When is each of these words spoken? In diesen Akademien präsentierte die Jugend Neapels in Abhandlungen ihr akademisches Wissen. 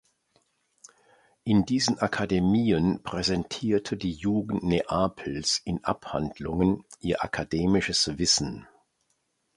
In 1.43 1.63
diesen 1.67 1.99
Akademien 1.99 3.03
präsentierte 3.03 3.97
die 3.97 4.13
Jugend 4.13 4.63
Neapels 4.63 5.61
in 5.63 5.83
Abhandlungen 5.83 6.85
ihr 7.01 7.23
akademisches 7.23 8.17
Wissen. 8.17 8.67